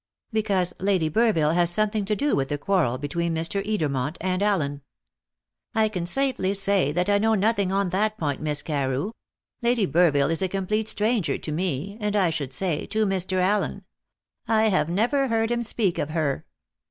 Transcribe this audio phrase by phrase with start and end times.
[0.33, 3.63] "Because Lady Burville has something to do with the quarrel between Mr.
[3.63, 4.81] Edermont and Allen."
[5.75, 9.11] "I can safely say that I know nothing on that point, Miss Carew.
[9.61, 13.39] Lady Burville is a complete stranger to me, and, I should say, to Mr.
[13.39, 13.85] Allen.
[14.47, 16.47] I have never heard him speak of her."